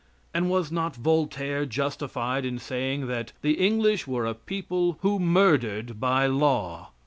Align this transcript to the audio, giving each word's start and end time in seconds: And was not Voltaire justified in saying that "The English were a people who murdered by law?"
And 0.33 0.49
was 0.49 0.71
not 0.71 0.95
Voltaire 0.95 1.63
justified 1.67 2.43
in 2.43 2.57
saying 2.57 3.05
that 3.05 3.33
"The 3.43 3.63
English 3.63 4.07
were 4.07 4.25
a 4.25 4.33
people 4.33 4.97
who 5.03 5.19
murdered 5.19 5.99
by 5.99 6.25
law?" 6.25 6.89